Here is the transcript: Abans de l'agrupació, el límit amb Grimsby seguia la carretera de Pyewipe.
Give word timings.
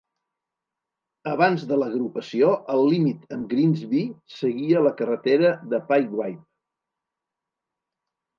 Abans 1.31 1.65
de 1.71 1.77
l'agrupació, 1.81 2.49
el 2.75 2.81
límit 2.93 3.35
amb 3.37 3.45
Grimsby 3.51 4.01
seguia 4.39 4.83
la 4.87 4.93
carretera 5.03 5.53
de 5.75 5.83
Pyewipe. 5.93 6.41